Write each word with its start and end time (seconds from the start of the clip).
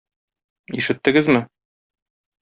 Ишеттегезме? 0.79 1.43